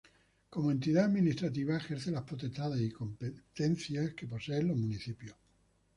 Como 0.49 0.71
entidad 0.71 1.05
administrativa 1.05 1.77
ejerce 1.77 2.09
las 2.09 2.23
potestades 2.23 2.81
y 2.81 2.89
competencias 2.89 4.15
que 4.15 4.25
poseen 4.25 4.69
los 4.69 4.77
municipios. 4.77 5.35